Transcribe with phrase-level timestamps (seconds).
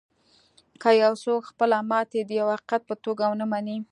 [0.81, 3.77] که یو څوک خپله ماتې د یوه حقیقت په توګه و نهمني